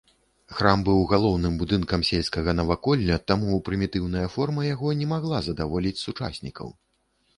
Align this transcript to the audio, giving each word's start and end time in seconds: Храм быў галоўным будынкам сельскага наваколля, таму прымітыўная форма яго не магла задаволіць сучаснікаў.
Храм 0.59 0.79
быў 0.85 1.01
галоўным 1.11 1.59
будынкам 1.63 2.05
сельскага 2.09 2.55
наваколля, 2.59 3.19
таму 3.33 3.61
прымітыўная 3.67 4.27
форма 4.37 4.61
яго 4.73 4.87
не 5.03 5.07
магла 5.15 5.43
задаволіць 5.49 5.97
сучаснікаў. 6.05 6.67